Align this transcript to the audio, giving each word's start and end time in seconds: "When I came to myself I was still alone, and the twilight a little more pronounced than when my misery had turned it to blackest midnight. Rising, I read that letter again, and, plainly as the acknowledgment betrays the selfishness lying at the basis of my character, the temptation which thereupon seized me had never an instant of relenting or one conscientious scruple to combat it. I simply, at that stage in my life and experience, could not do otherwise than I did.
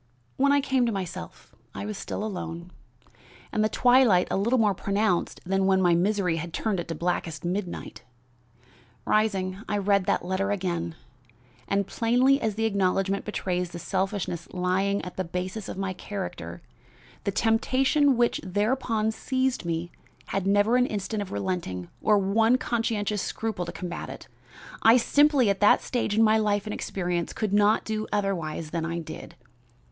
"When 0.35 0.51
I 0.51 0.61
came 0.61 0.87
to 0.87 0.91
myself 0.91 1.53
I 1.75 1.85
was 1.85 1.95
still 1.95 2.23
alone, 2.23 2.71
and 3.51 3.63
the 3.63 3.69
twilight 3.69 4.27
a 4.31 4.35
little 4.35 4.57
more 4.57 4.73
pronounced 4.73 5.39
than 5.45 5.67
when 5.67 5.79
my 5.79 5.93
misery 5.93 6.37
had 6.37 6.53
turned 6.53 6.79
it 6.79 6.87
to 6.87 6.95
blackest 6.95 7.45
midnight. 7.45 8.01
Rising, 9.05 9.59
I 9.69 9.77
read 9.77 10.05
that 10.05 10.25
letter 10.25 10.49
again, 10.49 10.95
and, 11.67 11.85
plainly 11.85 12.41
as 12.41 12.55
the 12.55 12.65
acknowledgment 12.65 13.25
betrays 13.25 13.69
the 13.69 13.77
selfishness 13.77 14.47
lying 14.51 15.05
at 15.05 15.17
the 15.17 15.23
basis 15.23 15.69
of 15.69 15.77
my 15.77 15.93
character, 15.93 16.63
the 17.23 17.31
temptation 17.31 18.17
which 18.17 18.41
thereupon 18.43 19.11
seized 19.11 19.65
me 19.65 19.91
had 20.29 20.47
never 20.47 20.77
an 20.77 20.87
instant 20.87 21.21
of 21.21 21.31
relenting 21.31 21.89
or 22.01 22.17
one 22.17 22.57
conscientious 22.57 23.21
scruple 23.21 23.67
to 23.67 23.71
combat 23.71 24.09
it. 24.09 24.27
I 24.81 24.97
simply, 24.97 25.51
at 25.51 25.59
that 25.59 25.83
stage 25.83 26.15
in 26.15 26.23
my 26.23 26.39
life 26.39 26.65
and 26.65 26.73
experience, 26.73 27.33
could 27.33 27.53
not 27.53 27.85
do 27.85 28.07
otherwise 28.11 28.71
than 28.71 28.83
I 28.83 28.97
did. 28.97 29.35